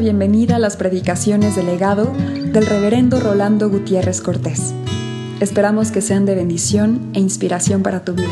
[0.00, 4.74] bienvenida a las predicaciones del legado del reverendo Rolando Gutiérrez Cortés.
[5.42, 8.24] Esperamos que sean de bendición e inspiración para tu vida.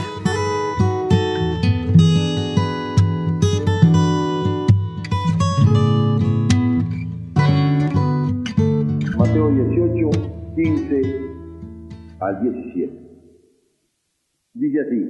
[9.18, 10.10] Mateo 18,
[10.56, 11.02] 15
[12.20, 12.92] al 17.
[14.54, 15.04] Dice así,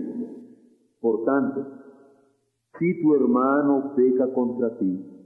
[1.01, 1.69] por tanto,
[2.81, 5.18] si tu hermano peca contra ti,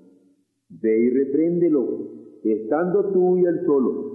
[0.81, 1.87] ve y repréndelo,
[2.43, 4.13] estando tú y él solo.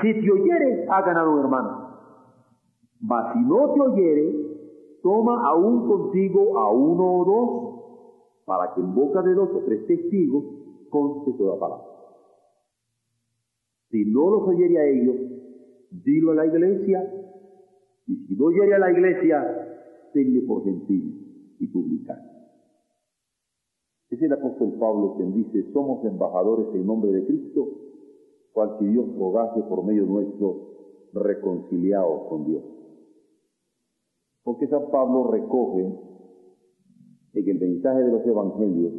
[0.00, 1.88] Si te oyere, ha ganado un hermano.
[3.00, 4.48] Mas si no te oyere,
[5.02, 9.86] toma aún contigo a uno o dos, para que en boca de dos o tres
[9.86, 10.44] testigos
[10.90, 11.84] conste toda palabra.
[13.90, 15.16] Si no los oyere a ellos,
[15.90, 17.02] dilo a la iglesia,
[18.06, 19.68] y si no oyere a la iglesia,
[20.12, 22.27] tenle por gentil y publicar.
[24.10, 27.68] Es el apóstol Pablo quien dice, somos embajadores en nombre de Cristo,
[28.52, 30.68] cual si Dios rogase por medio nuestro,
[31.12, 32.62] reconciliados con Dios.
[34.44, 35.82] Porque San Pablo recoge
[37.34, 38.92] en el mensaje de los evangelios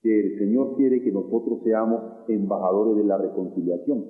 [0.00, 4.04] que el Señor quiere que nosotros seamos embajadores de la reconciliación,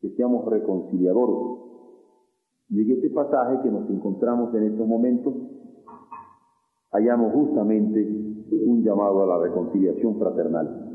[0.00, 1.60] que seamos reconciliadores.
[2.68, 5.34] Y en este pasaje que nos encontramos en estos momentos,
[6.90, 10.92] hallamos justamente un llamado a la reconciliación fraternal.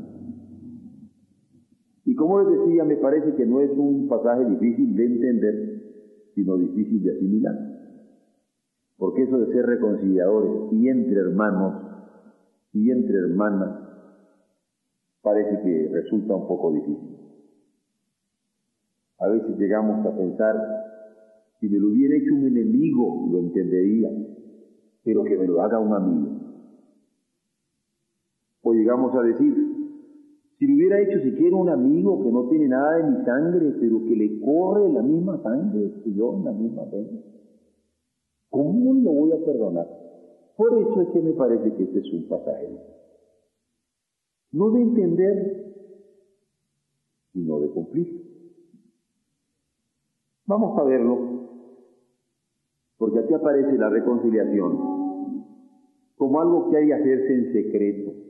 [2.04, 5.82] Y como les decía, me parece que no es un pasaje difícil de entender,
[6.34, 7.54] sino difícil de asimilar.
[8.96, 11.74] Porque eso de ser reconciliadores y entre hermanos
[12.72, 13.88] y entre hermanas
[15.22, 17.16] parece que resulta un poco difícil.
[19.18, 20.56] A veces llegamos a pensar,
[21.60, 24.10] si me lo hubiera hecho un enemigo, lo entendería,
[25.04, 26.27] pero que me lo haga un amigo.
[28.68, 29.54] O llegamos a decir,
[30.58, 34.04] si lo hubiera hecho siquiera un amigo que no tiene nada de mi sangre, pero
[34.04, 37.18] que le corre la misma sangre que yo, la misma vena,
[38.50, 39.88] ¿cómo lo voy a perdonar?
[40.54, 42.68] Por eso es que me parece que este es un pasaje.
[44.52, 45.74] No de entender,
[47.32, 48.22] sino de cumplir.
[50.44, 51.18] Vamos a verlo,
[52.98, 54.98] porque aquí aparece la reconciliación
[56.18, 58.27] como algo que hay que hacerse en secreto.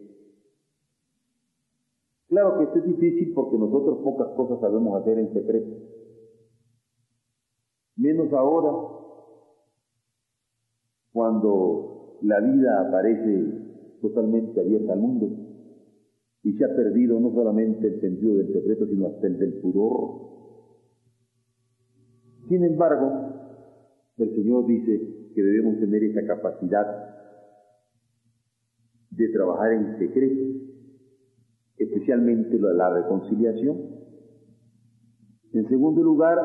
[2.29, 5.77] Claro que esto es difícil porque nosotros pocas cosas sabemos hacer en secreto.
[7.97, 8.71] Menos ahora,
[11.13, 15.31] cuando la vida aparece totalmente abierta al mundo
[16.43, 20.29] y se ha perdido no solamente el sentido del secreto, sino hasta el del pudor.
[22.49, 23.11] Sin embargo,
[24.19, 26.87] el Señor dice que debemos tener esa capacidad
[29.11, 30.68] de trabajar en secreto,
[31.79, 33.77] especialmente lo de la reconciliación.
[35.53, 36.39] En segundo lugar,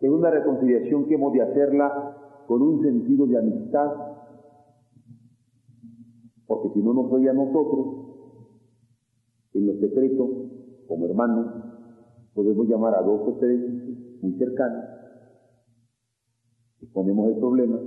[0.00, 3.88] es una reconciliación que hemos de hacerla con un sentido de amistad,
[6.46, 8.02] porque si no nos oye a nosotros,
[9.54, 10.28] en lo secreto,
[10.88, 11.46] como hermanos,
[12.34, 13.60] podemos llamar a dos o tres
[14.20, 14.84] muy cercanos,
[16.80, 17.78] exponemos el problema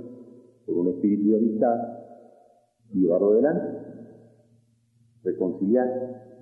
[0.64, 1.76] con un espíritu de amistad
[2.92, 3.78] y llevarlo adelante,
[5.22, 6.35] reconciliar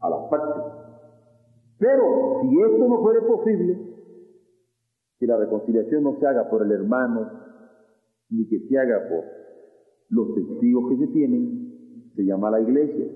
[0.00, 0.62] a las partes.
[1.78, 3.78] Pero si esto no fuera posible,
[5.18, 7.30] si la reconciliación no se haga por el hermano,
[8.30, 9.24] ni que se haga por
[10.08, 13.06] los testigos que se tienen, se llama la iglesia.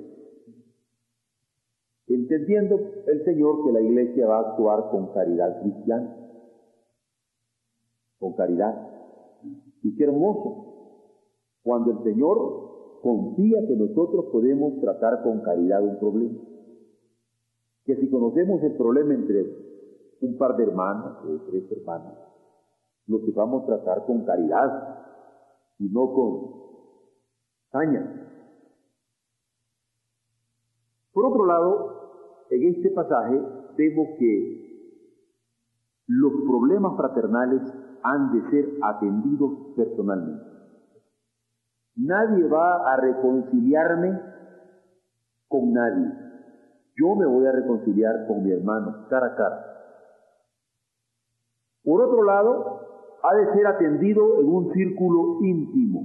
[2.06, 6.16] Entendiendo el Señor que la iglesia va a actuar con caridad cristiana,
[8.18, 8.90] con caridad.
[9.82, 10.64] Y qué hermoso,
[11.62, 16.38] cuando el Señor confía que nosotros podemos tratar con caridad un problema.
[17.84, 19.44] Que si conocemos el problema entre
[20.20, 22.14] un par de hermanos o tres hermanos,
[23.06, 25.04] lo que vamos a tratar con caridad
[25.78, 26.64] y no con
[27.70, 28.30] saña.
[31.12, 33.40] Por otro lado, en este pasaje
[33.76, 34.64] vemos que
[36.06, 37.62] los problemas fraternales
[38.02, 40.44] han de ser atendidos personalmente.
[41.96, 44.20] Nadie va a reconciliarme
[45.48, 46.23] con nadie.
[46.96, 49.66] Yo me voy a reconciliar con mi hermano cara a cara.
[51.82, 52.80] Por otro lado,
[53.22, 56.00] ha de ser atendido en un círculo íntimo.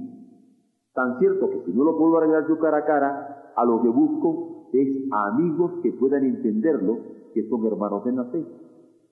[0.92, 3.88] Tan cierto que si no lo puedo arreglar yo cara a cara, a lo que
[3.88, 6.98] busco es a amigos que puedan entenderlo,
[7.34, 8.44] que son hermanos de la fe.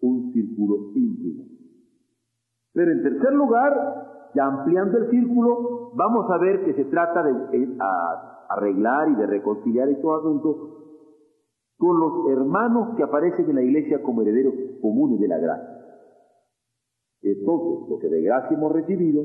[0.00, 1.44] Un círculo íntimo.
[2.72, 7.76] Pero en tercer lugar, ya ampliando el círculo, vamos a ver que se trata de,
[8.48, 10.56] arreglar y de reconciliar estos asuntos
[11.78, 15.78] con los hermanos que aparecen en la iglesia como herederos comunes de la gracia.
[17.22, 19.24] Entonces, lo que de gracia hemos recibido,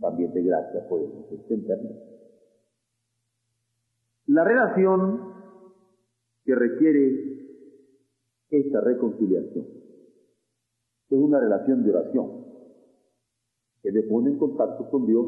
[0.00, 1.90] también de gracia podemos extenderlo.
[4.26, 5.32] La relación
[6.44, 7.32] que requiere
[8.50, 9.66] esta reconciliación
[11.08, 12.42] es una relación de oración
[13.82, 15.26] que me pone en contacto con Dios,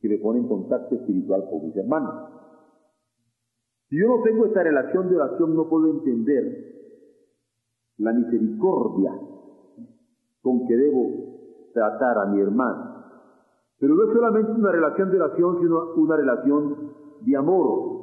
[0.00, 2.39] que me pone en contacto espiritual con mis hermanos.
[3.90, 6.70] Si yo no tengo esta relación de oración, no puedo entender
[7.98, 9.12] la misericordia
[10.42, 13.04] con que debo tratar a mi hermano.
[13.80, 16.92] Pero no es solamente una relación de oración, sino una relación
[17.22, 18.00] de amor.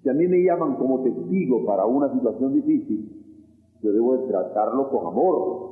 [0.00, 4.90] Si a mí me llaman como testigo para una situación difícil, yo debo de tratarlo
[4.90, 5.70] con amor.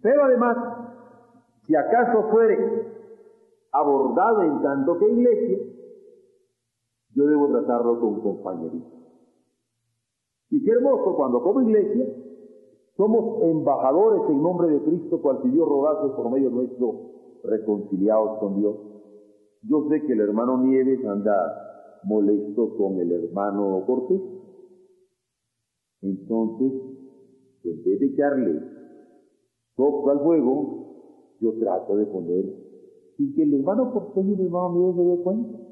[0.00, 0.56] Pero además,
[1.66, 2.86] si acaso fuere
[3.70, 5.58] abordado en tanto que iglesia,
[7.18, 8.86] yo debo tratarlo con compañerismo.
[10.50, 12.06] Y qué hermoso cuando como iglesia
[12.96, 16.94] somos embajadores en nombre de Cristo, cual si Dios rogase por medio nuestro
[17.42, 18.76] reconciliados con Dios.
[19.62, 21.34] Yo sé que el hermano Nieves anda
[22.04, 24.20] molesto con el hermano Cortés.
[26.02, 26.72] Entonces,
[27.64, 28.62] en vez de echarle
[29.74, 32.44] toco al fuego, yo trato de poner,
[33.16, 35.67] sin que el hermano Cortés y el hermano Nieves se den cuenta,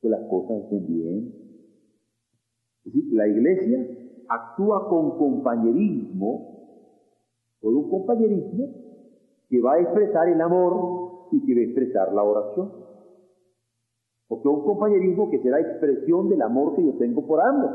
[0.00, 1.34] que las cosas estén bien.
[3.12, 3.86] la iglesia
[4.28, 6.58] actúa con compañerismo,
[7.60, 8.66] con un compañerismo
[9.48, 12.72] que va a expresar el amor y que va a expresar la oración.
[14.28, 17.70] Porque es un compañerismo que será expresión del amor que yo tengo por ambos.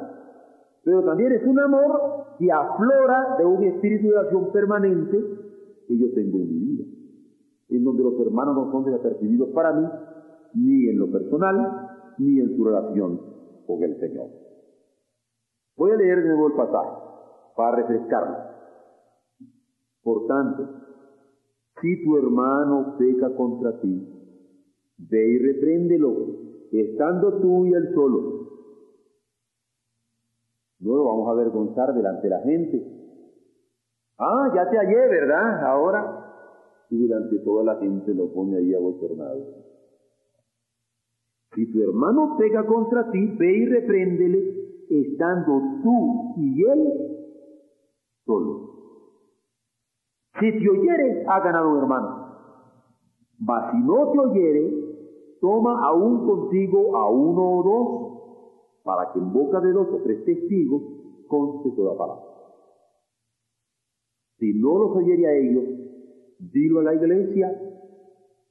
[0.83, 5.17] Pero también es un amor que aflora de un espíritu de oración permanente
[5.87, 6.83] que yo tengo en mi vida.
[7.69, 9.87] En donde los hermanos no son desapercibidos para mí,
[10.55, 11.82] ni en lo personal,
[12.18, 13.19] ni en su relación
[13.65, 14.27] con el Señor.
[15.75, 16.92] Voy a leer de nuevo el pasaje
[17.56, 18.38] para refrescarlo.
[20.04, 20.69] Por tanto,
[21.81, 24.13] si tu hermano peca contra ti,
[24.98, 26.13] ve y repréndelo,
[26.71, 28.44] estando tú y él solo.
[30.80, 32.94] No lo vamos a avergonzar delante de la gente.
[34.18, 35.66] Ah, ya te hallé, ¿verdad?
[35.66, 36.19] Ahora.
[36.89, 39.62] Y delante de toda la gente lo pone ahí abochornado.
[41.55, 46.94] Si tu hermano pega contra ti, ve y repréndele, estando tú y él
[48.25, 48.69] solo.
[50.39, 52.23] Si te oyere, ha ganado hermano.
[53.39, 54.73] Mas si no te oyere,
[55.41, 60.25] toma aún contigo a uno o dos, para que en boca de dos o tres
[60.25, 60.81] testigos
[61.27, 62.23] conste toda palabra.
[64.39, 65.63] Si no los oyere a ellos,
[66.39, 67.47] dilo a la iglesia,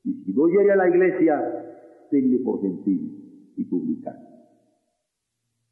[0.04, 1.71] y si no oyere a la iglesia,
[2.12, 4.20] tenle por gentil y publicano.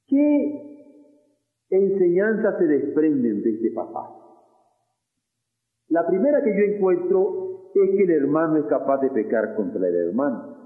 [0.08, 0.88] ¿Qué
[1.68, 4.14] enseñanzas se desprenden de este pasaje?
[5.88, 9.94] La primera que yo encuentro es que el hermano es capaz de pecar contra el
[9.94, 10.56] hermano.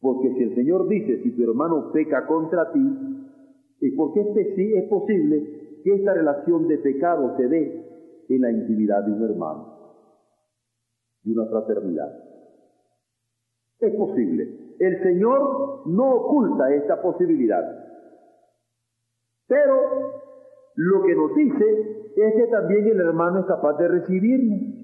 [0.00, 3.26] Porque si el Señor dice, si tu hermano peca contra ti,
[3.80, 9.12] es porque es posible que esta relación de pecado se dé en la intimidad de
[9.12, 9.76] un hermano,
[11.24, 12.29] de una fraternidad.
[13.80, 14.76] Es posible.
[14.78, 17.62] El Señor no oculta esta posibilidad.
[19.46, 19.74] Pero
[20.76, 24.80] lo que nos dice es que también el hermano es capaz de recibirnos.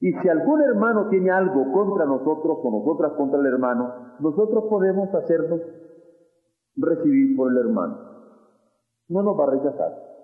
[0.00, 5.14] Y si algún hermano tiene algo contra nosotros o nosotras contra el hermano, nosotros podemos
[5.14, 5.60] hacernos
[6.76, 7.98] recibir por el hermano.
[9.08, 10.14] No nos va a rechazar.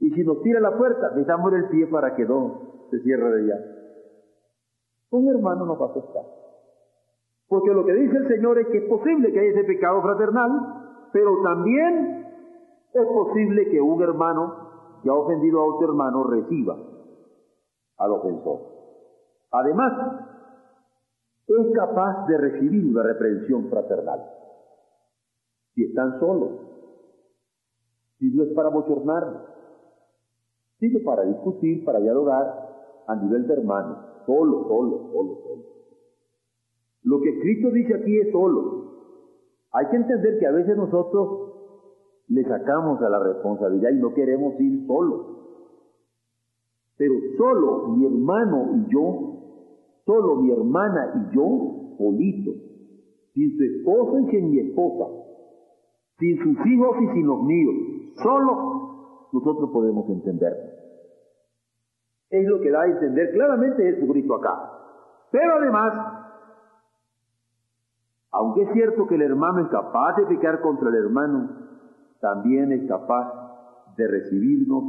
[0.00, 3.30] Y si nos tira la puerta, le damos el pie para que no se cierre
[3.32, 3.56] de ella.
[5.10, 6.43] Un hermano nos va a aceptar.
[7.54, 10.50] Porque lo que dice el Señor es que es posible que haya ese pecado fraternal,
[11.12, 12.26] pero también
[12.92, 16.76] es posible que un hermano que ha ofendido a otro hermano reciba
[17.98, 18.58] al ofensor.
[19.52, 19.92] Además,
[21.46, 24.20] es capaz de recibir una reprensión fraternal.
[25.76, 26.50] Si están solos,
[28.18, 29.46] si no es para bochornar,
[30.80, 35.73] sino para discutir, para dialogar a nivel de hermanos, solo, solo, solo, solo.
[37.04, 38.84] Lo que Cristo dice aquí es solo.
[39.72, 41.44] Hay que entender que a veces nosotros
[42.28, 45.34] le sacamos a la responsabilidad y no queremos ir solos.
[46.96, 49.34] Pero solo mi hermano y yo,
[50.06, 52.52] solo mi hermana y yo, solito,
[53.34, 55.10] sin su esposo y sin mi esposa,
[56.18, 57.74] sin sus hijos y sin los míos,
[58.22, 60.52] solo nosotros podemos entender.
[62.30, 64.70] Es lo que da a entender claramente Jesucristo acá.
[65.32, 66.13] Pero además,
[68.36, 71.50] Aunque es cierto que el hermano es capaz de pecar contra el hermano,
[72.20, 73.32] también es capaz
[73.96, 74.82] de recibirnos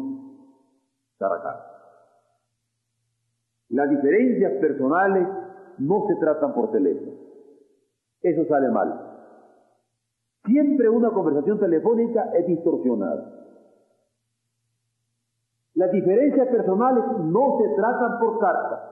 [1.19, 1.65] cara a cara.
[3.69, 5.27] Las diferencias personales
[5.77, 7.11] no se tratan por teléfono.
[8.21, 9.11] Eso sale mal.
[10.45, 13.31] Siempre una conversación telefónica es distorsionada.
[15.75, 18.91] Las diferencias personales no se tratan por carta.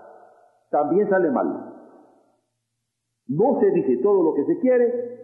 [0.70, 1.73] También sale mal.
[3.28, 5.20] No se dice todo lo que se quiere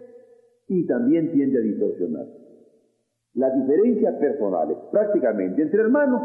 [0.68, 2.26] y también tiende a distorsionar.
[3.34, 6.22] Las diferencias personales, prácticamente entre hermanos,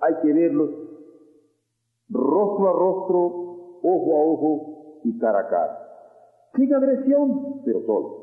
[0.00, 0.70] hay que verlos
[2.08, 3.18] rostro a rostro,
[3.82, 5.78] ojo a ojo y cara a cara.
[6.54, 8.22] Sin agresión, pero solo.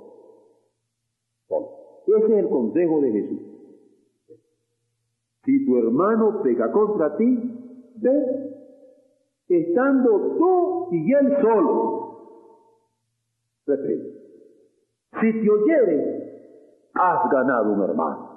[2.06, 3.39] Ese es el consejo de Jesús.
[5.46, 8.50] Si tu hermano pega contra ti, ve,
[9.48, 12.08] estando tú y él solo.
[15.21, 16.29] Si te oyere,
[16.93, 18.29] has ganado un hermano.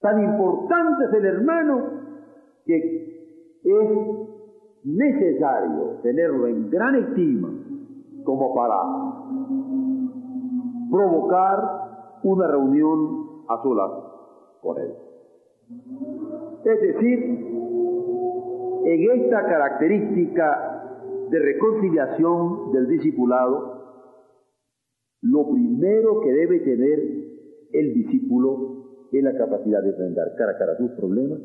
[0.00, 1.90] Tan importante es el hermano
[2.64, 2.76] que
[3.64, 3.90] es
[4.84, 7.50] necesario tenerlo en gran estima
[8.24, 8.76] como para
[10.90, 13.90] provocar una reunión a solas
[14.60, 14.94] con él.
[16.64, 17.18] Es decir,
[18.84, 20.72] en esta característica
[21.30, 23.71] de reconciliación del discipulado,
[25.22, 26.98] lo primero que debe tener
[27.72, 31.40] el discípulo es la capacidad de enfrentar cara a cara sus problemas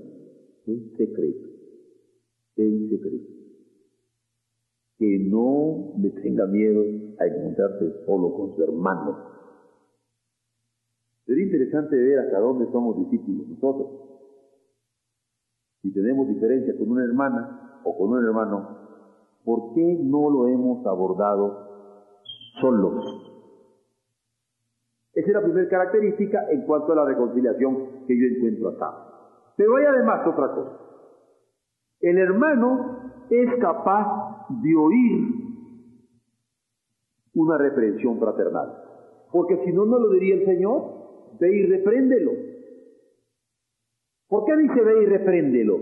[0.66, 1.48] en secreto,
[2.56, 3.34] en secreto.
[4.98, 6.82] Que no le tenga miedo
[7.20, 9.18] a encontrarse solo con su hermano.
[11.26, 13.90] Sería interesante ver hasta dónde somos discípulos nosotros.
[15.84, 18.78] Si tenemos diferencia con una hermana o con un hermano,
[19.46, 22.24] ¿por qué no lo hemos abordado
[22.60, 23.27] solos?
[25.18, 28.94] Esa es la primera característica en cuanto a la reconciliación que yo encuentro acá.
[29.58, 30.78] Pero hay además otra cosa.
[32.02, 35.28] El hermano es capaz de oír
[37.34, 38.76] una reprensión fraternal.
[39.32, 40.84] Porque si no, no lo diría el Señor.
[41.40, 42.32] Ve y repréndelo.
[44.30, 45.78] ¿Por qué dice ve y repréndelo?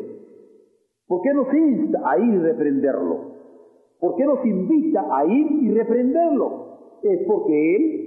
[1.08, 3.36] ¿Por qué nos insta a ir y reprenderlo?
[4.00, 7.02] ¿Por qué nos invita a ir y reprenderlo?
[7.04, 8.05] Es porque Él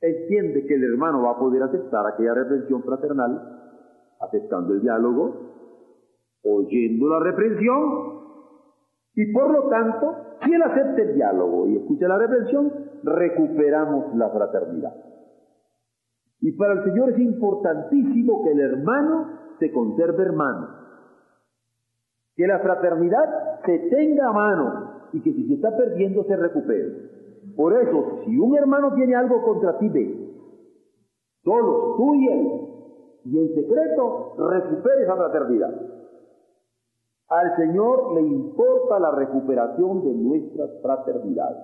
[0.00, 3.60] entiende que el hermano va a poder aceptar aquella reprensión fraternal,
[4.20, 5.50] aceptando el diálogo,
[6.42, 8.20] oyendo la reprensión,
[9.14, 14.30] y por lo tanto, si él acepta el diálogo y escucha la reprensión, recuperamos la
[14.30, 14.94] fraternidad.
[16.40, 20.68] Y para el Señor es importantísimo que el hermano se conserve hermano,
[22.34, 27.19] que la fraternidad se tenga a mano y que si se está perdiendo se recupere.
[27.56, 30.30] Por eso, si un hermano tiene algo contra ti, ve.
[31.42, 32.60] Solo tú y él.
[33.24, 36.00] Y en secreto recupere esa fraternidad.
[37.28, 41.62] Al Señor le importa la recuperación de nuestras fraternidades.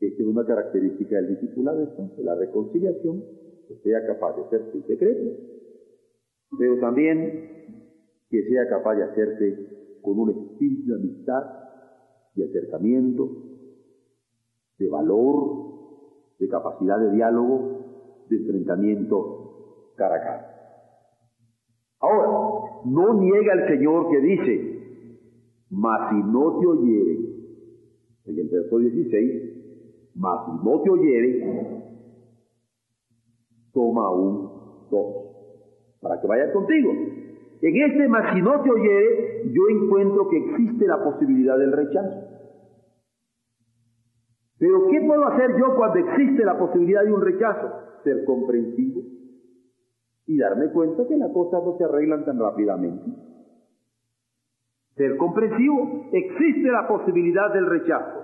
[0.00, 3.24] Esta es una característica del discipulado, entonces, la reconciliación,
[3.66, 5.30] que sea capaz de hacerse en secreto,
[6.58, 7.54] pero también
[8.28, 11.63] que sea capaz de hacerse con un espíritu de amistad
[12.34, 13.28] de acercamiento,
[14.78, 15.74] de valor,
[16.38, 17.84] de capacidad de diálogo,
[18.28, 20.54] de enfrentamiento cara a cara.
[22.00, 24.74] Ahora, no niega el Señor que dice,
[25.70, 27.18] mas si no te oyere,
[28.26, 31.84] en el verso 16, mas si no te oyere,
[33.72, 35.06] toma un dos,
[36.00, 36.90] para que vaya contigo.
[37.62, 42.23] En este mas si no te oyere, yo encuentro que existe la posibilidad del rechazo.
[44.64, 47.68] Pero ¿qué puedo hacer yo cuando existe la posibilidad de un rechazo?
[48.02, 49.02] Ser comprensivo
[50.24, 53.04] y darme cuenta que las cosas no se arreglan tan rápidamente.
[54.96, 58.22] Ser comprensivo, existe la posibilidad del rechazo,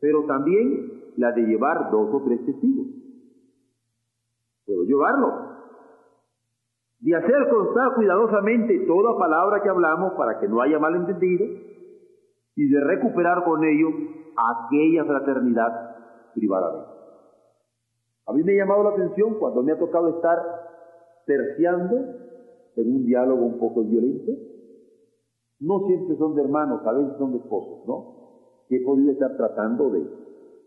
[0.00, 2.86] pero también la de llevar dos o tres testigos.
[4.64, 5.56] Puedo llevarlo,
[7.00, 11.46] de hacer constar cuidadosamente toda palabra que hablamos para que no haya malentendido
[12.54, 15.96] y de recuperar con ello aquella fraternidad
[16.34, 16.98] privadamente.
[18.26, 20.38] A mí me ha llamado la atención cuando me ha tocado estar
[21.26, 21.96] terciando
[22.76, 24.32] en un diálogo un poco violento.
[25.60, 28.64] No siempre son de hermanos, a veces son de esposos, ¿no?
[28.68, 30.06] Que he podido estar tratando de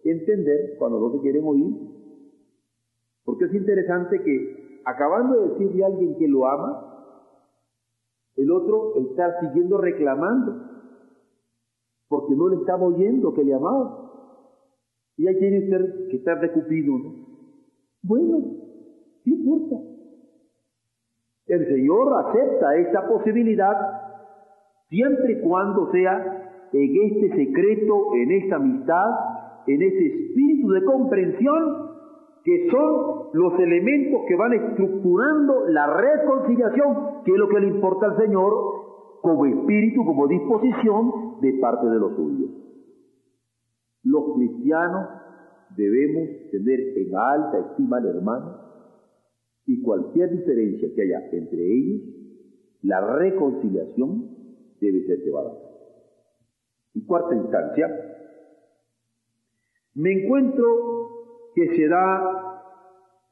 [0.04, 1.76] entender cuando no se quieren oír.
[3.24, 6.92] Porque es interesante que acabando de decirle a alguien que lo ama,
[8.36, 10.71] el otro está siguiendo reclamando.
[12.12, 14.12] Porque no le estaba oyendo que le amaba.
[15.16, 17.14] Y ahí tiene usted que estar de cupido, ¿no?
[18.04, 18.38] Bueno,
[19.24, 19.78] ¿qué importa?
[21.48, 23.76] El Señor acepta esta posibilidad
[24.90, 29.10] siempre y cuando sea en este secreto, en esta amistad,
[29.68, 31.92] en ese espíritu de comprensión
[32.44, 38.08] que son los elementos que van estructurando la reconciliación, que es lo que le importa
[38.08, 38.54] al Señor
[39.22, 42.52] como espíritu, como disposición de parte de los suyos.
[44.04, 45.08] Los cristianos
[45.76, 48.62] debemos tener en alta estima al hermano
[49.66, 52.02] y cualquier diferencia que haya entre ellos,
[52.82, 54.30] la reconciliación
[54.80, 55.54] debe ser llevada.
[56.96, 57.88] En cuarta instancia,
[59.94, 60.66] me encuentro
[61.56, 62.52] que se da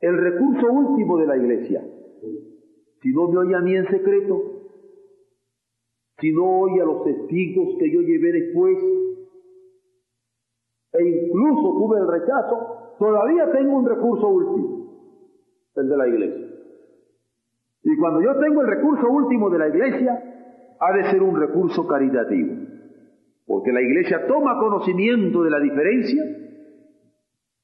[0.02, 1.84] el recurso último de la iglesia.
[3.02, 4.59] Si no me oye a mí en secreto,
[6.20, 8.78] si no oye a los testigos que yo llevé después,
[10.92, 14.92] e incluso tuve el rechazo, todavía tengo un recurso último,
[15.76, 16.48] el de la iglesia.
[17.84, 21.88] Y cuando yo tengo el recurso último de la iglesia, ha de ser un recurso
[21.88, 22.56] caritativo,
[23.46, 26.24] porque la iglesia toma conocimiento de la diferencia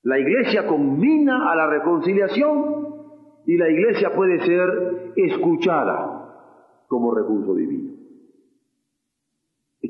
[0.06, 2.64] la iglesia combina a la reconciliación
[3.48, 7.95] y la iglesia puede ser escuchada como recurso divino.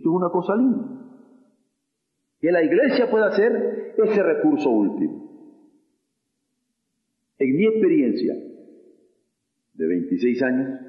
[0.06, 0.86] Esto es una cosa linda.
[2.40, 5.32] Que la iglesia pueda ser ese recurso último.
[7.40, 8.36] En mi experiencia
[9.74, 10.80] de 26 años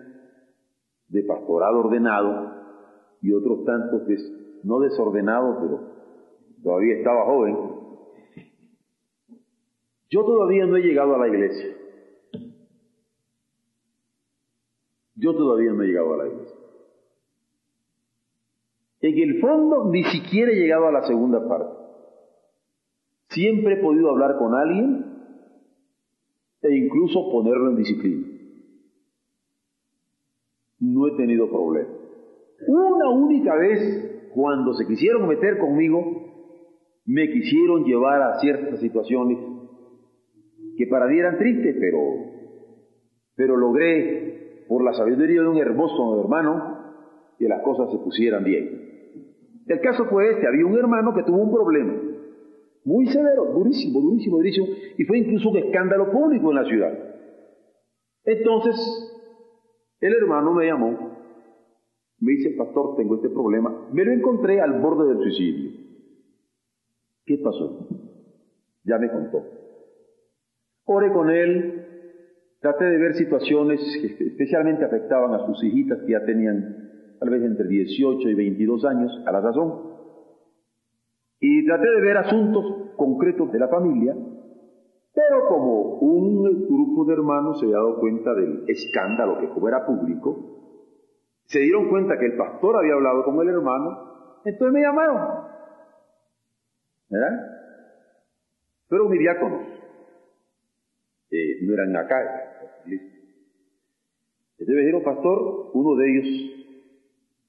[1.08, 4.02] de pastorado ordenado y otros tantos
[4.64, 5.80] no desordenados, pero
[6.62, 7.56] todavía estaba joven,
[10.10, 11.74] yo todavía no he llegado a la iglesia.
[15.14, 16.55] Yo todavía no he llegado a la iglesia.
[19.06, 21.70] En el fondo ni siquiera he llegado a la segunda parte.
[23.28, 25.04] Siempre he podido hablar con alguien
[26.62, 28.26] e incluso ponerlo en disciplina.
[30.80, 31.88] No he tenido problema.
[32.66, 36.02] Una única vez, cuando se quisieron meter conmigo,
[37.04, 39.38] me quisieron llevar a ciertas situaciones
[40.76, 42.00] que para mí eran tristes, pero,
[43.36, 46.76] pero logré, por la sabiduría de un hermoso hermano,
[47.38, 48.85] que las cosas se pusieran bien.
[49.66, 51.94] El caso fue este, había un hermano que tuvo un problema,
[52.84, 56.92] muy severo, durísimo, durísimo, durísimo, y fue incluso un escándalo público en la ciudad.
[58.24, 58.76] Entonces,
[60.00, 61.16] el hermano me llamó,
[62.20, 65.70] me dice, pastor, tengo este problema, me lo encontré al borde del suicidio.
[67.24, 67.88] ¿Qué pasó?
[68.84, 69.42] Ya me contó.
[70.84, 71.86] Oré con él,
[72.60, 76.86] traté de ver situaciones que especialmente afectaban a sus hijitas que ya tenían
[77.18, 79.96] tal vez entre 18 y 22 años a la razón.
[81.40, 84.14] Y traté de ver asuntos concretos de la familia,
[85.14, 89.86] pero como un grupo de hermanos se había dado cuenta del escándalo que como era
[89.86, 90.56] público,
[91.44, 95.46] se dieron cuenta que el pastor había hablado con el hermano, entonces me llamaron.
[97.08, 97.56] ¿Verdad?
[98.88, 99.60] Pero mi diácono
[101.30, 102.16] eh, no eran acá.
[102.84, 106.65] Entonces me dijeron, pastor, uno de ellos,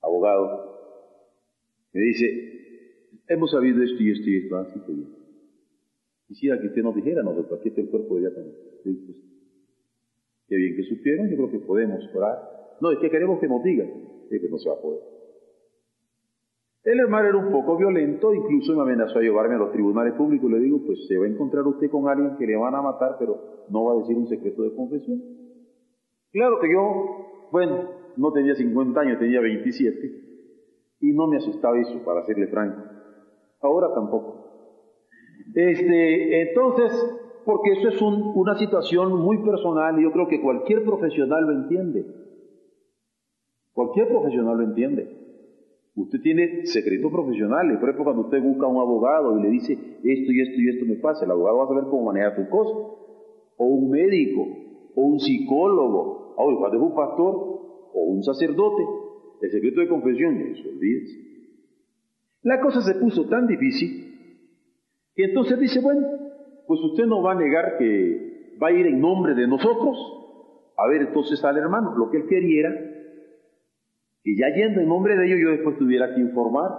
[0.07, 0.77] abogado,
[1.93, 5.17] me dice, hemos sabido esto y esto y esto, así que
[6.27, 8.47] Quisiera que usted nos dijera, nosotros aquí está cuerpo de diácono.
[8.83, 8.97] Pues,
[10.49, 12.75] qué bien que supieron, yo creo que podemos orar.
[12.81, 13.89] No, es que queremos que nos digan,
[14.29, 14.99] es que no se va a poder.
[16.83, 20.51] El hermano era un poco violento, incluso me amenazó a llevarme a los tribunales públicos.
[20.51, 23.15] Le digo, pues se va a encontrar usted con alguien que le van a matar,
[23.19, 25.21] pero no va a decir un secreto de confesión.
[26.31, 30.21] Claro que yo, bueno, no tenía 50 años, tenía 27,
[31.01, 32.83] y no me asustaba eso, para serle franco.
[33.61, 34.45] Ahora tampoco.
[35.55, 36.91] Este, entonces,
[37.45, 42.05] porque eso es una situación muy personal y yo creo que cualquier profesional lo entiende.
[43.73, 45.07] Cualquier profesional lo entiende.
[45.95, 49.73] Usted tiene secretos profesionales, por ejemplo, cuando usted busca a un abogado y le dice
[49.73, 52.49] esto y esto y esto me pasa, el abogado va a saber cómo manejar tu
[52.49, 52.75] cosa
[53.57, 54.47] o un médico,
[54.95, 57.57] o un psicólogo, o cuando es un pastor,
[57.97, 58.83] o un sacerdote,
[59.41, 61.27] el secreto de confesión, eso olvídese.
[62.43, 64.05] La cosa se puso tan difícil
[65.15, 66.07] que entonces dice, bueno,
[66.67, 69.97] pues usted no va a negar que va a ir en nombre de nosotros.
[70.77, 72.75] A ver, entonces al hermano, lo que él quería era
[74.23, 76.69] que ya yendo en nombre de ellos yo después tuviera que informar.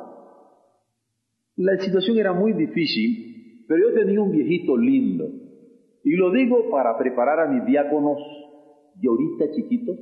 [1.56, 5.28] La situación era muy difícil, pero yo tenía un viejito lindo,
[6.04, 8.18] y lo digo para preparar a mis diáconos
[8.94, 9.98] de ahorita chiquitos.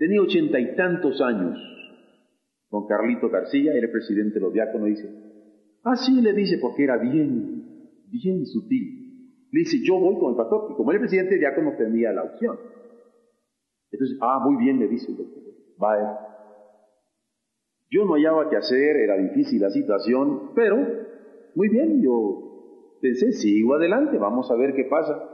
[0.00, 1.58] Tenía ochenta y tantos años.
[2.70, 5.10] Don Carlito García, era presidente de los diáconos, dice,
[5.84, 9.44] ah, sí, le dice, porque era bien, bien sutil.
[9.52, 12.22] Le dice, yo voy con el pastor, y como el presidente de diáconos tenía la
[12.22, 12.58] opción.
[13.90, 15.42] Entonces, ah, muy bien, le dice el doctor,
[15.82, 16.18] va
[17.90, 20.78] Yo no hallaba qué hacer, era difícil la situación, pero,
[21.54, 25.28] muy bien, yo pensé, sigo adelante, vamos a ver qué pasa.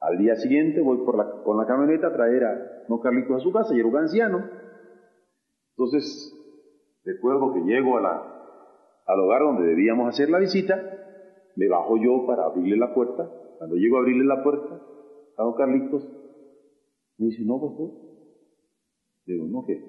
[0.00, 3.72] Al día siguiente voy con la camioneta a traer a don Carlitos a su casa,
[3.72, 4.50] y era un anciano.
[5.76, 6.34] Entonces,
[7.04, 8.16] recuerdo que llego a la,
[9.06, 10.74] al hogar donde debíamos hacer la visita,
[11.54, 13.30] me bajo yo para abrirle la puerta.
[13.58, 14.74] Cuando llego a abrirle la puerta
[15.36, 16.04] a don Carlitos,
[17.18, 17.90] me dice, no, pastor.
[19.24, 19.80] Digo, no, ¿qué?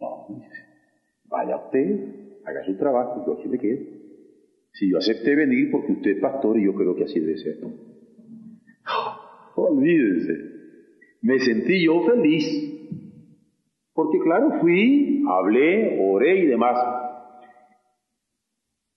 [0.00, 0.56] No, me dice,
[1.24, 3.80] vaya usted, haga su trabajo, yo aquí me quedo.
[4.74, 7.58] Si yo acepté venir porque usted es pastor y yo creo que así debe ser.
[9.56, 10.49] olvídense.
[11.22, 12.44] Me sentí yo feliz.
[13.92, 16.78] Porque claro, fui, hablé, oré y demás.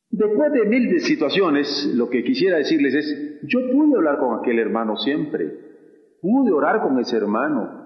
[0.10, 4.60] Después de mil de situaciones, lo que quisiera decirles es, yo pude hablar con aquel
[4.60, 5.52] hermano siempre,
[6.22, 7.84] pude orar con ese hermano,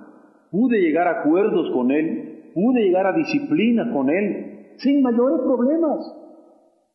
[0.52, 6.14] pude llegar a acuerdos con él, pude llegar a disciplina con él, sin mayores problemas.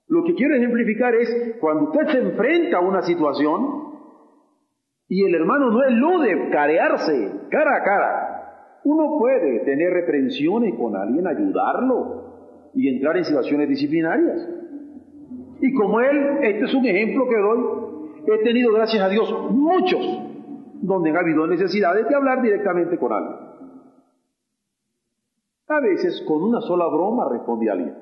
[0.07, 3.92] Lo que quiero ejemplificar es cuando usted se enfrenta a una situación
[5.13, 11.27] y el hermano no elude carearse cara a cara, uno puede tener reprensiones con alguien,
[11.27, 14.49] ayudarlo y entrar en situaciones disciplinarias.
[15.61, 17.61] Y como él, este es un ejemplo que doy,
[18.27, 20.01] he tenido, gracias a Dios, muchos
[20.81, 23.37] donde ha habido necesidades de hablar directamente con alguien.
[25.69, 27.95] A veces con una sola broma responde alguien.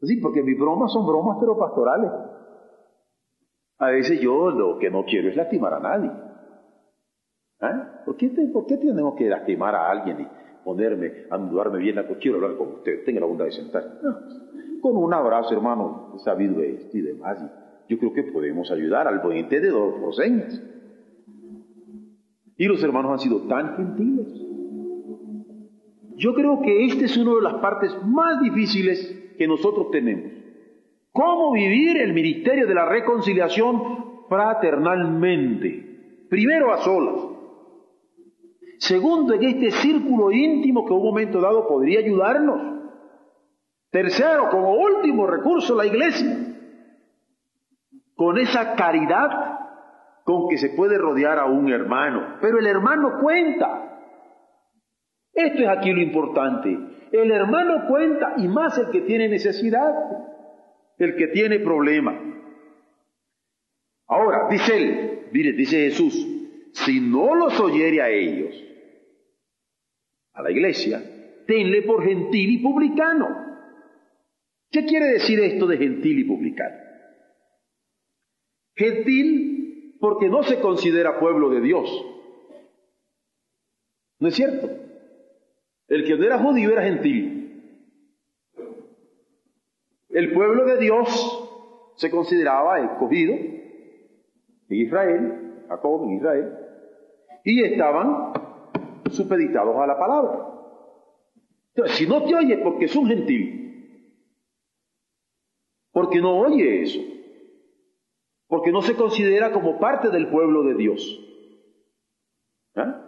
[0.00, 2.10] Sí, porque mis bromas son bromas pero pastorales.
[3.80, 6.10] A veces yo lo que no quiero es lastimar a nadie.
[7.60, 8.02] ¿Ah?
[8.04, 10.26] ¿Por, qué ¿Por, qué tenemos que lastimar a alguien y
[10.62, 11.98] ponerme, anudarme bien?
[11.98, 13.82] A, quiero hablar con usted, tenga la bondad de sentar.
[14.82, 17.38] Con un abrazo, hermano, sabido esto y demás.
[17.88, 20.62] yo creo que podemos ayudar al buen entendedor por señas.
[22.58, 24.26] Y los hermanos han sido tan gentiles.
[26.16, 30.39] Yo creo que esta es una de las partes más difíciles que nosotros tenemos.
[31.12, 36.26] ¿Cómo vivir el ministerio de la reconciliación fraternalmente?
[36.28, 37.30] Primero a solas.
[38.78, 42.80] Segundo, en este círculo íntimo que un momento dado podría ayudarnos.
[43.90, 46.56] Tercero, como último recurso, la iglesia.
[48.14, 49.58] Con esa caridad
[50.24, 53.98] con que se puede rodear a un hermano, pero el hermano cuenta.
[55.32, 56.78] Esto es aquí lo importante.
[57.10, 59.92] El hermano cuenta y más el que tiene necesidad,
[61.00, 62.18] el que tiene problema.
[64.06, 66.14] Ahora, dice él, mire, dice Jesús,
[66.72, 68.54] si no los oyere a ellos,
[70.34, 71.02] a la iglesia,
[71.46, 73.28] tenle por gentil y publicano.
[74.70, 76.76] ¿Qué quiere decir esto de gentil y publicano?
[78.76, 82.06] Gentil porque no se considera pueblo de Dios.
[84.18, 84.70] ¿No es cierto?
[85.88, 87.39] El que no era judío era gentil.
[90.10, 91.48] El pueblo de Dios
[91.96, 96.58] se consideraba escogido en Israel, Jacob en Israel,
[97.44, 98.32] y estaban
[99.10, 100.46] supeditados a la palabra.
[101.74, 103.60] Entonces, si no te oye porque es un gentil,
[105.92, 107.00] porque no oye eso,
[108.48, 111.26] porque no se considera como parte del pueblo de Dios.
[112.74, 113.06] ¿Ah?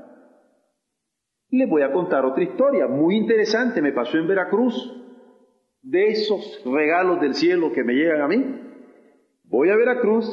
[1.51, 5.02] Les voy a contar otra historia muy interesante, me pasó en Veracruz,
[5.83, 8.45] de esos regalos del cielo que me llegan a mí.
[9.45, 10.27] Voy a Veracruz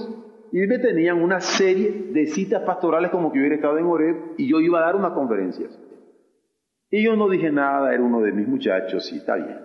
[0.52, 4.50] y me tenían una serie de citas pastorales como que hubiera estado en Oreb y
[4.50, 5.78] yo iba a dar unas conferencias.
[6.92, 9.60] Y yo no dije nada, era uno de mis muchachos y está bien,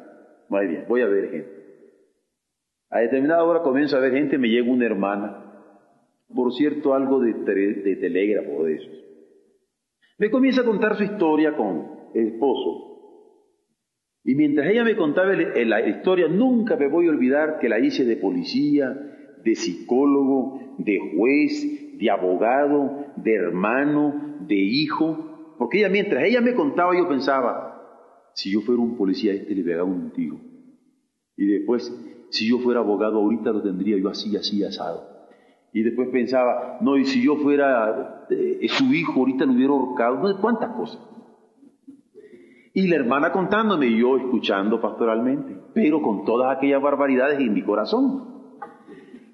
[0.49, 1.65] muy bien, voy a ver gente.
[2.91, 5.45] A determinada hora comienzo a ver gente, me llega una hermana,
[6.35, 9.05] por cierto, algo de, de telégrafo de esos.
[10.19, 12.94] Me comienza a contar su historia con el esposo.
[14.25, 18.07] Y mientras ella me contaba la historia, nunca me voy a olvidar que la hice
[18.07, 18.89] de policía,
[19.45, 25.55] de psicólogo, de juez, de abogado, de hermano, de hijo.
[25.59, 27.75] Porque ella, mientras ella me contaba, yo pensaba,
[28.35, 30.41] si yo fuera un policía, este le pegaba un tiro.
[31.37, 31.93] Y después,
[32.31, 35.07] si yo fuera abogado, ahorita lo tendría yo así, así, asado.
[35.75, 40.17] Y después pensaba, no, y si yo fuera eh, su hijo, ahorita lo hubiera ahorcado,
[40.17, 41.01] no, cuántas cosas.
[42.77, 47.63] Y la hermana contándome y yo escuchando pastoralmente, pero con todas aquellas barbaridades en mi
[47.63, 48.35] corazón.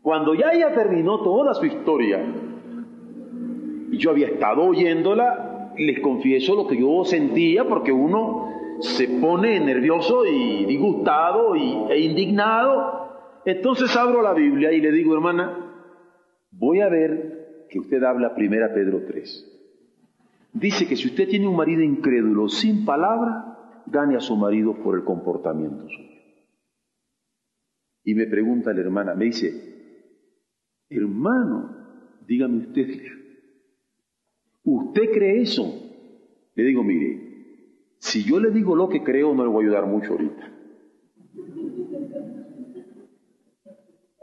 [0.02, 2.22] Cuando ya ella terminó toda su historia,
[3.92, 8.50] yo había estado oyéndola, les confieso lo que yo sentía, porque uno
[8.80, 13.40] se pone nervioso y disgustado y, e indignado.
[13.46, 15.56] Entonces abro la Biblia y le digo, hermana,
[16.50, 19.49] voy a ver que usted habla primera Pedro 3.
[20.52, 24.96] Dice que si usted tiene un marido incrédulo sin palabra, gane a su marido por
[24.96, 26.10] el comportamiento suyo.
[28.04, 29.52] Y me pregunta la hermana, me dice,
[30.88, 31.76] hermano,
[32.26, 33.02] dígame usted,
[34.64, 35.62] ¿usted cree eso?
[36.54, 37.30] Le digo, mire,
[37.98, 40.52] si yo le digo lo que creo, no le voy a ayudar mucho ahorita.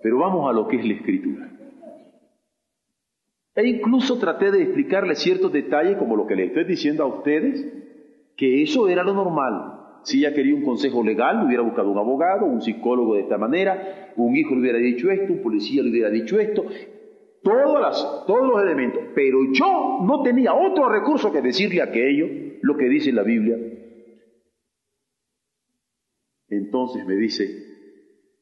[0.01, 1.56] Pero vamos a lo que es la escritura.
[3.57, 7.65] E incluso traté de explicarle ciertos detalles, como lo que le estoy diciendo a ustedes,
[8.35, 9.99] que eso era lo normal.
[10.03, 14.13] Si ella quería un consejo legal, hubiera buscado un abogado, un psicólogo de esta manera,
[14.15, 16.65] un hijo le hubiera dicho esto, un policía le hubiera dicho esto,
[17.41, 19.01] todos los elementos.
[19.15, 22.27] Pero yo no tenía otro recurso que decirle aquello,
[22.61, 23.57] lo que dice la Biblia.
[26.47, 27.47] Entonces me dice,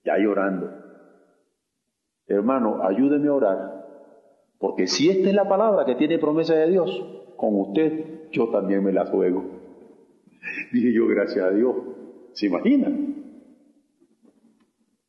[0.04, 0.72] ya llorando,
[2.28, 3.75] hermano, ayúdeme a orar,
[4.60, 8.84] porque si esta es la palabra que tiene promesa de Dios, con usted yo también
[8.84, 9.44] me la juego.
[10.72, 11.76] Dije yo, gracias a Dios.
[12.34, 12.92] ¿Se imagina?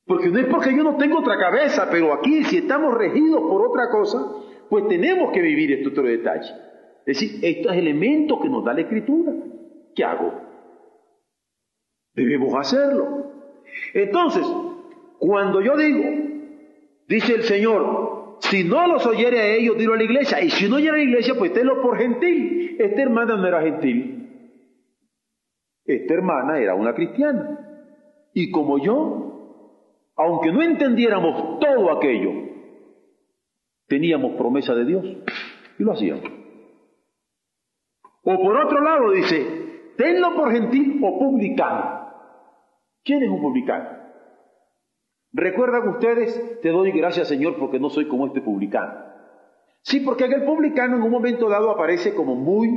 [0.06, 3.66] Porque no es porque yo no tengo otra cabeza, pero aquí si estamos regidos por
[3.66, 4.18] otra cosa,
[4.70, 6.52] pues tenemos que vivir este otro detalle.
[7.04, 9.32] Es decir, estos elementos que nos da la escritura.
[9.94, 10.32] ¿Qué hago?
[12.14, 13.32] Debemos hacerlo.
[13.94, 14.46] Entonces,
[15.18, 16.04] cuando yo digo,
[17.08, 20.68] dice el Señor, si no los oyere a ellos, dilo a la iglesia, y si
[20.68, 22.76] no oyere a la iglesia, pues tenlo por gentil.
[22.78, 24.16] Esta hermana no era gentil.
[25.84, 27.58] Esta hermana era una cristiana.
[28.34, 32.30] Y como yo, aunque no entendiéramos todo aquello,
[33.86, 35.04] teníamos promesa de Dios
[35.78, 36.30] y lo hacíamos.
[38.22, 42.10] O por otro lado dice, tenlo por gentil o publicano.
[43.04, 43.95] ¿Quién es un publicano?
[45.36, 46.60] ¿Recuerdan ustedes?
[46.62, 48.94] Te doy gracias Señor porque no soy como este publicano.
[49.82, 52.70] Sí, porque aquel publicano en un momento dado aparece como muy,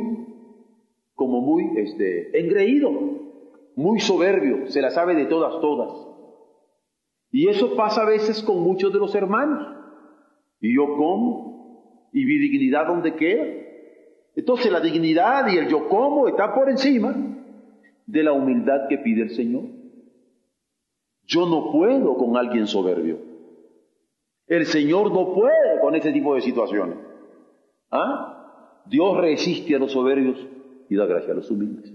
[1.16, 2.92] como muy, este, engreído,
[3.78, 5.90] muy soberbio, se la sabe de todas, todas.
[7.32, 9.66] Y eso pasa a veces con muchos de los hermanos.
[10.60, 13.46] Y yo como, y mi dignidad donde queda.
[14.36, 17.16] Entonces la dignidad y el yo como está por encima
[18.06, 19.79] de la humildad que pide el Señor.
[21.30, 23.20] Yo no puedo con alguien soberbio.
[24.48, 26.98] El Señor no puede con ese tipo de situaciones.
[27.92, 28.82] ¿Ah?
[28.88, 30.44] Dios resiste a los soberbios
[30.90, 31.94] y da gracia a los humildes.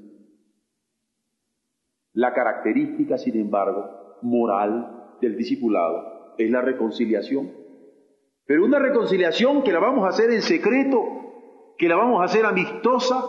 [2.12, 7.50] La característica, sin embargo, moral del discipulado es la reconciliación.
[8.46, 11.02] Pero una reconciliación que la vamos a hacer en secreto,
[11.76, 13.20] que la vamos a hacer amistosa,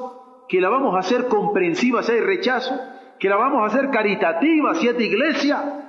[0.47, 2.79] que la vamos a hacer comprensiva si hay rechazo,
[3.17, 5.84] que la vamos a hacer caritativa si es iglesia,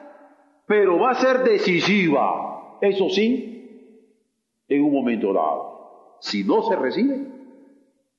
[0.67, 3.57] pero va a ser decisiva, eso sí,
[4.69, 6.19] en un momento dado.
[6.21, 7.27] Si no se recibe,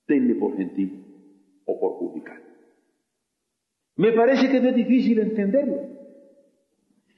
[0.05, 1.03] tenle por gentil
[1.65, 2.41] o por publicar.
[3.97, 5.97] Me parece que no es difícil entenderlo.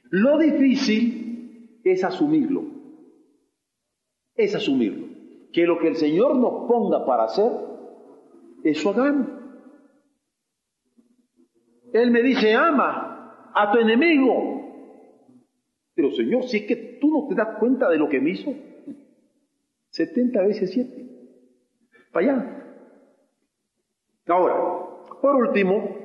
[0.10, 2.64] Lo difícil es asumirlo.
[4.36, 5.08] Es asumirlo.
[5.52, 7.52] Que lo que el Señor nos ponga para hacer,
[8.64, 9.28] eso hagamos.
[11.94, 14.59] Él me dice, ama a tu enemigo.
[16.00, 18.54] Pero Señor, si es que tú no te das cuenta de lo que me hizo,
[19.90, 21.10] 70 veces 7.
[22.14, 22.84] Para allá.
[24.28, 24.56] Ahora,
[25.22, 25.98] por último,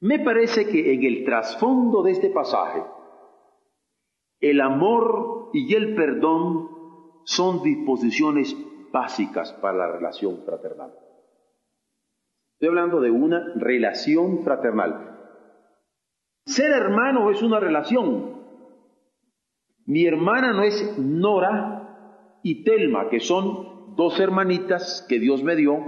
[0.00, 2.82] me parece que en el trasfondo de este pasaje,
[4.40, 6.70] el amor y el perdón
[7.24, 8.56] son disposiciones
[8.90, 10.94] básicas para la relación fraternal.
[12.54, 15.18] Estoy hablando de una relación fraternal.
[16.46, 18.39] Ser hermano es una relación.
[19.90, 25.78] Mi hermana no es Nora y Telma, que son dos hermanitas que Dios me dio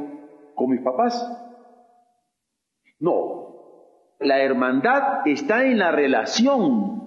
[0.56, 1.14] con mis papás.
[2.98, 3.54] No,
[4.18, 7.00] la hermandad está en la relación.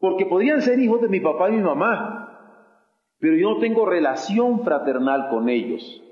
[0.00, 2.66] Porque podrían ser hijos de mi papá y mi mamá,
[3.20, 6.02] pero yo no tengo relación fraternal con ellos.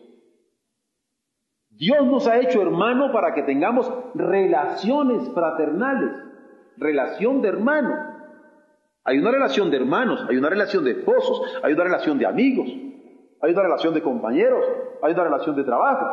[1.71, 6.13] Dios nos ha hecho hermano para que tengamos relaciones fraternales,
[6.77, 8.10] relación de hermano.
[9.11, 12.69] Hay una relación de hermanos, hay una relación de esposos, hay una relación de amigos,
[13.41, 14.65] hay una relación de compañeros,
[15.03, 16.07] hay una relación de trabajo,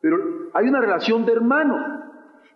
[0.00, 0.16] pero
[0.52, 1.78] hay una relación de hermanos.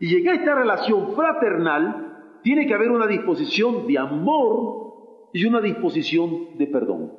[0.00, 6.58] Y en esta relación fraternal tiene que haber una disposición de amor y una disposición
[6.58, 7.12] de perdón.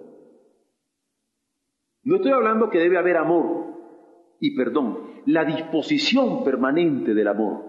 [2.04, 3.64] No estoy hablando que debe haber amor,
[4.42, 7.64] y perdón, la disposición permanente del amor,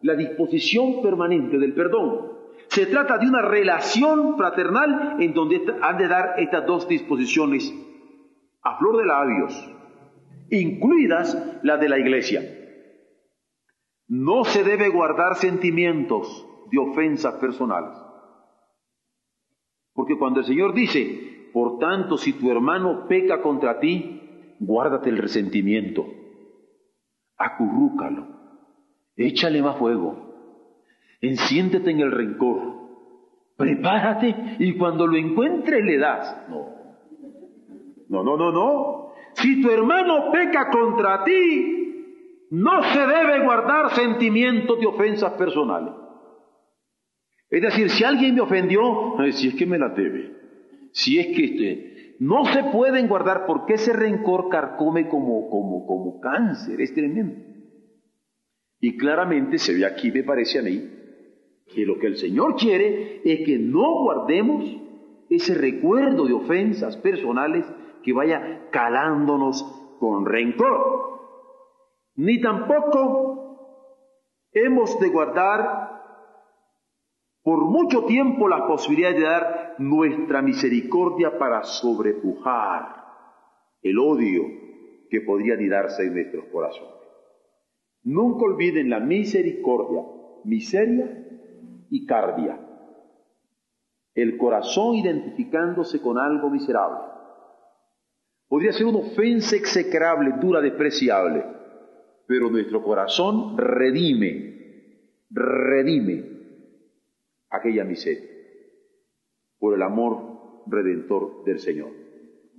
[0.00, 2.35] la disposición permanente del perdón.
[2.68, 7.72] Se trata de una relación fraternal en donde han de dar estas dos disposiciones
[8.62, 9.74] a flor de labios,
[10.50, 12.42] incluidas las de la iglesia.
[14.08, 17.96] No se debe guardar sentimientos de ofensas personales.
[19.92, 25.18] Porque cuando el Señor dice, por tanto, si tu hermano peca contra ti, guárdate el
[25.18, 26.06] resentimiento,
[27.36, 28.26] acurrúcalo,
[29.16, 30.25] échale más fuego,
[31.20, 32.60] enciéntete en el rencor,
[33.56, 36.48] prepárate y cuando lo encuentres le das.
[36.48, 36.76] No,
[38.08, 39.12] no, no, no, no.
[39.34, 41.76] Si tu hermano peca contra ti,
[42.50, 45.94] no se debe guardar sentimientos de ofensas personales.
[47.50, 50.32] Es decir, si alguien me ofendió, si es que me la debe,
[50.92, 56.20] si es que este, no se pueden guardar porque ese rencor carcome como, como, como
[56.20, 57.36] cáncer, es tremendo.
[58.80, 60.95] Y claramente se ve aquí, me parece a mí,
[61.74, 64.64] que lo que el Señor quiere es que no guardemos
[65.28, 67.66] ese recuerdo de ofensas personales
[68.02, 69.64] que vaya calándonos
[69.98, 71.16] con rencor.
[72.14, 73.46] Ni tampoco
[74.52, 75.86] hemos de guardar
[77.42, 83.04] por mucho tiempo la posibilidad de dar nuestra misericordia para sobrepujar
[83.82, 84.42] el odio
[85.10, 86.94] que podría anidarse en nuestros corazones.
[88.02, 90.02] Nunca olviden la misericordia,
[90.44, 91.26] miseria
[91.90, 92.60] y cardia.
[94.14, 97.16] El corazón identificándose con algo miserable
[98.48, 101.44] Podría ser una ofensa execrable, dura, despreciable,
[102.26, 106.24] pero nuestro corazón redime, redime
[107.50, 108.30] aquella miseria
[109.58, 111.90] por el amor redentor del Señor.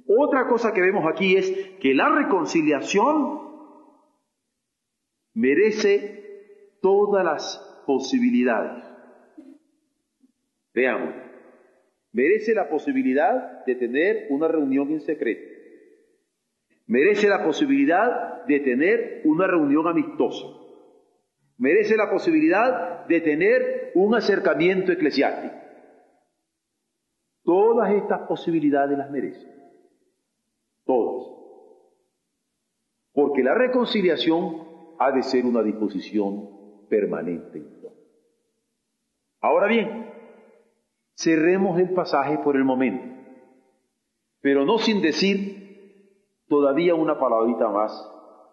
[0.08, 3.42] Otra cosa que vemos aquí es que la reconciliación
[5.34, 8.87] merece todas las posibilidades.
[10.78, 11.16] Veamos,
[12.12, 15.58] merece la posibilidad de tener una reunión en secreto
[16.88, 20.48] merece la posibilidad de tener una reunión amistosa,
[21.58, 25.54] merece la posibilidad de tener un acercamiento eclesiástico.
[27.44, 29.48] Todas estas posibilidades las merece,
[30.86, 31.28] todas.
[33.14, 34.68] Porque la reconciliación
[35.00, 37.64] ha de ser una disposición permanente.
[39.42, 40.07] Ahora bien,
[41.18, 43.06] cerremos el pasaje por el momento,
[44.42, 45.58] pero no sin decir
[46.48, 47.92] todavía una palabrita más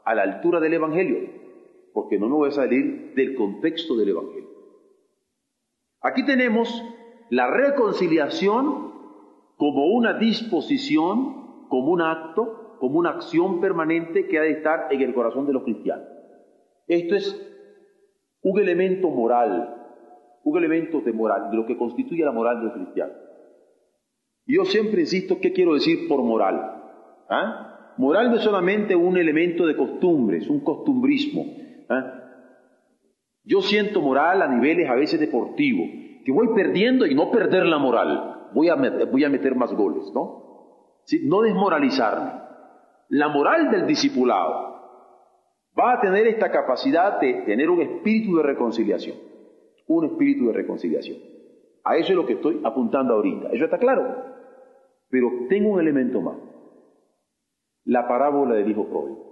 [0.05, 1.31] a la altura del Evangelio,
[1.93, 4.49] porque no me voy a salir del contexto del Evangelio.
[6.01, 6.83] Aquí tenemos
[7.31, 8.93] la reconciliación
[9.57, 15.01] como una disposición, como un acto, como una acción permanente que ha de estar en
[15.01, 16.07] el corazón de los cristianos.
[16.87, 17.51] Esto es
[18.43, 19.84] un elemento moral,
[20.45, 23.13] un elemento de moral, de lo que constituye la moral del cristiano.
[24.47, 26.55] Yo siempre insisto, ¿qué quiero decir por moral?
[27.31, 27.95] ¿Ah?
[27.97, 31.43] Moral no es solamente un elemento de costumbres, un costumbrismo.
[31.43, 32.05] ¿eh?
[33.45, 35.89] Yo siento moral a niveles a veces deportivos,
[36.25, 38.51] que voy perdiendo y no perder la moral.
[38.53, 40.43] Voy a meter, voy a meter más goles, ¿no?
[41.23, 42.33] No desmoralizarme.
[43.09, 44.75] La moral del discipulado
[45.79, 49.17] va a tener esta capacidad de tener un espíritu de reconciliación.
[49.87, 51.19] Un espíritu de reconciliación.
[51.85, 53.51] A eso es lo que estoy apuntando ahorita.
[53.53, 54.25] Eso está claro.
[55.11, 56.37] Pero tengo un elemento más
[57.85, 59.25] la parábola del hijo pródigo.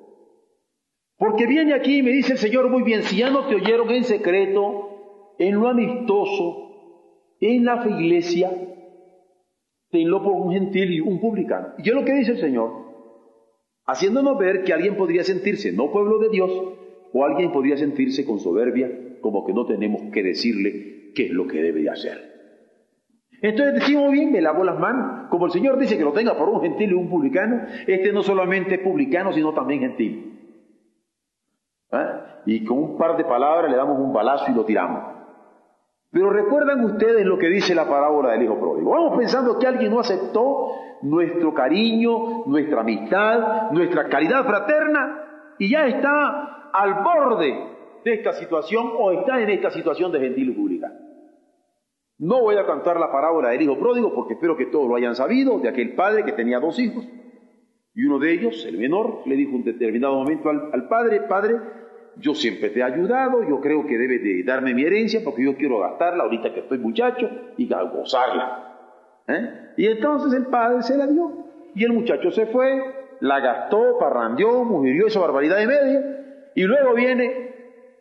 [1.16, 3.90] Porque viene aquí y me dice el Señor muy bien, si ya no te oyeron
[3.90, 8.50] en secreto, en lo amistoso, en la iglesia,
[9.90, 11.74] tenlo por un gentil y un publicano.
[11.78, 12.72] Y yo lo que dice el Señor,
[13.86, 16.50] haciéndonos ver que alguien podría sentirse no pueblo de Dios,
[17.12, 18.90] o alguien podría sentirse con soberbia,
[19.20, 22.32] como que no tenemos que decirle qué es lo que debe de hacer.
[23.42, 25.28] Entonces decimos bien, me lavo las manos.
[25.28, 28.22] Como el Señor dice que lo tenga por un gentil y un publicano, este no
[28.22, 30.32] solamente es publicano, sino también gentil.
[31.90, 32.42] ¿Ah?
[32.46, 35.12] Y con un par de palabras le damos un balazo y lo tiramos.
[36.12, 38.90] Pero recuerdan ustedes lo que dice la parábola del hijo pródigo.
[38.90, 40.68] Vamos pensando que alguien no aceptó
[41.02, 47.72] nuestro cariño, nuestra amistad, nuestra caridad fraterna y ya está al borde
[48.04, 50.94] de esta situación o está en esta situación de gentil y publicano.
[52.18, 55.16] No voy a cantar la parábola del hijo pródigo porque espero que todos lo hayan
[55.16, 57.04] sabido, de aquel padre que tenía dos hijos.
[57.94, 61.56] Y uno de ellos, el menor, le dijo un determinado momento al, padre, padre,
[62.16, 65.56] yo siempre te he ayudado, yo creo que debe de darme mi herencia porque yo
[65.56, 68.68] quiero gastarla ahorita que estoy muchacho y gozarla.
[69.28, 69.72] ¿Eh?
[69.76, 71.44] Y entonces el padre se la dio.
[71.74, 72.82] Y el muchacho se fue,
[73.20, 76.21] la gastó, parrandió, mujerió, hizo barbaridad de media,
[76.54, 77.54] y luego viene,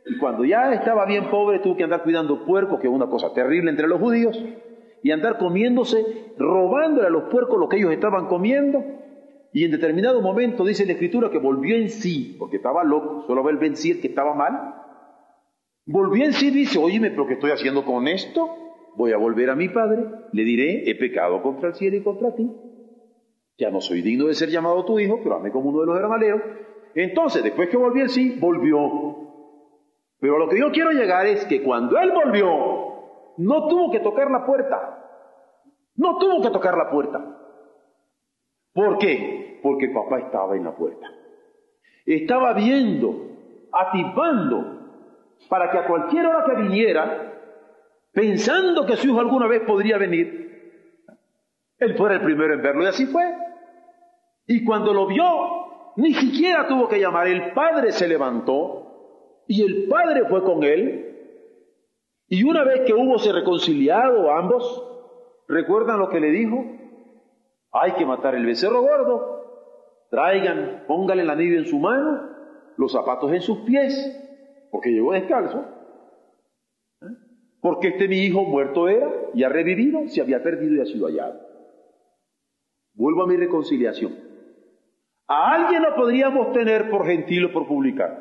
[0.06, 3.34] y cuando ya estaba bien pobre, tuvo que andar cuidando puercos, que es una cosa
[3.34, 4.43] terrible entre los judíos,
[5.04, 8.84] y andar comiéndose, robándole a los puercos lo que ellos estaban comiendo,
[9.54, 13.43] y en determinado momento dice la escritura que volvió en sí, porque estaba loco, solo
[13.43, 14.76] ve el vencir que estaba mal.
[15.86, 18.49] Volvió en sí dice, oye, pero ¿qué estoy haciendo con esto?
[18.95, 22.34] Voy a volver a mi padre, le diré, he pecado contra el cielo y contra
[22.34, 22.49] ti.
[23.58, 25.99] Ya no soy digno de ser llamado tu hijo, pero hazme como uno de los
[25.99, 26.41] hermaneros.
[26.96, 29.22] Entonces, después que volvió sí, volvió.
[30.20, 32.48] Pero lo que yo quiero llegar es que cuando él volvió,
[33.38, 35.02] no tuvo que tocar la puerta.
[35.96, 37.38] No tuvo que tocar la puerta.
[38.74, 39.60] ¿Por qué?
[39.64, 41.08] Porque papá estaba en la puerta.
[42.06, 43.16] Estaba viendo,
[43.72, 44.80] atisbando,
[45.50, 47.34] para que a cualquier hora que viniera,
[48.12, 50.42] pensando que su hijo alguna vez podría venir,
[51.78, 52.84] él fuera el primero en verlo.
[52.84, 53.24] Y así fue.
[54.48, 55.61] Y cuando lo vio,
[55.96, 57.28] ni siquiera tuvo que llamar.
[57.28, 61.08] El padre se levantó y el padre fue con él.
[62.28, 64.88] Y una vez que hubo se reconciliado ambos,
[65.48, 66.64] ¿recuerdan lo que le dijo?
[67.74, 70.08] Hay que matar el becerro gordo.
[70.10, 72.30] Traigan, póngale el anillo en su mano,
[72.78, 73.94] los zapatos en sus pies,
[74.72, 75.66] porque llegó descalzo.
[77.02, 77.06] ¿Eh?
[77.62, 81.08] Porque este mi hijo muerto era y ha revivido, se había perdido y ha sido
[81.08, 81.39] hallado.
[82.94, 84.31] Vuelvo a mi reconciliación.
[85.34, 88.12] A alguien lo podríamos tener por gentil o por publicar,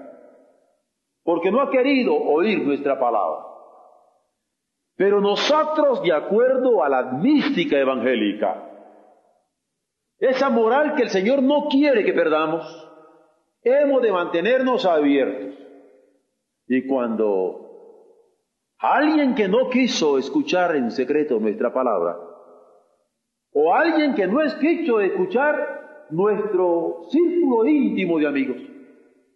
[1.25, 3.47] porque no ha querido oír nuestra palabra.
[4.95, 8.65] Pero nosotros, de acuerdo a la mística evangélica,
[10.21, 12.65] esa moral que el Señor no quiere que perdamos,
[13.63, 15.59] hemos de mantenernos abiertos.
[16.69, 18.07] Y cuando
[18.79, 22.17] alguien que no quiso escuchar en secreto nuestra palabra,
[23.53, 25.80] o alguien que no es quiso escuchar
[26.13, 28.57] nuestro círculo íntimo de amigos,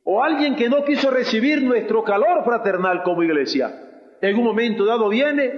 [0.05, 5.09] o alguien que no quiso recibir nuestro calor fraternal como iglesia, en un momento dado
[5.09, 5.53] viene,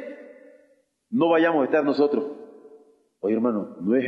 [1.10, 2.32] no vayamos a estar nosotros.
[3.20, 4.04] Oye hermano, no es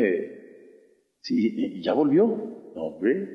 [1.21, 2.27] Sí, ya volvió.
[2.75, 3.29] No, hombre.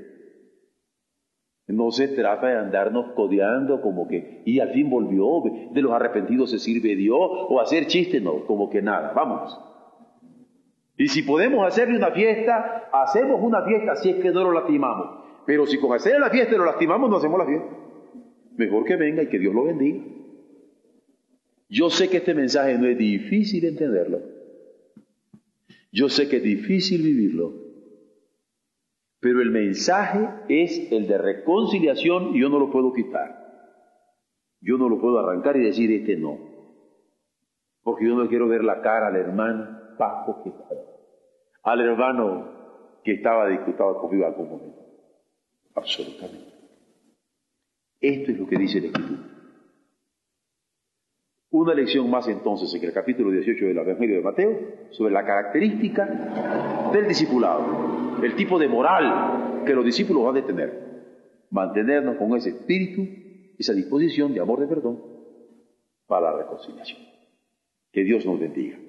[1.67, 6.51] No se trata de andarnos codeando como que, y al fin volvió, de los arrepentidos
[6.51, 9.57] se sirve Dios, o hacer chistes, no, como que nada, vamos.
[10.97, 15.23] Y si podemos hacerle una fiesta, hacemos una fiesta si es que no lo lastimamos.
[15.45, 17.67] Pero si con hacer la fiesta lo lastimamos, no hacemos la fiesta.
[18.57, 20.03] Mejor que venga y que Dios lo bendiga.
[21.67, 24.19] Yo sé que este mensaje no es difícil entenderlo.
[25.91, 27.53] Yo sé que es difícil vivirlo.
[29.19, 33.41] Pero el mensaje es el de reconciliación y yo no lo puedo quitar.
[34.61, 36.37] Yo no lo puedo arrancar y decir este no.
[37.81, 40.51] Porque yo no quiero ver la cara al hermano Paco que
[41.63, 44.79] al hermano que estaba discutado conmigo algún momento.
[45.75, 46.53] Absolutamente.
[47.99, 49.21] Esto es lo que dice el Escritura.
[51.51, 54.59] Una lección más entonces en el capítulo 18 del Evangelio de Mateo
[54.91, 57.93] sobre la característica del discipulado
[58.25, 60.83] el tipo de moral que los discípulos van a tener.
[61.49, 63.07] Mantenernos con ese espíritu,
[63.57, 65.01] esa disposición de amor de perdón
[66.07, 67.01] para la reconciliación.
[67.91, 68.79] Que Dios nos bendiga.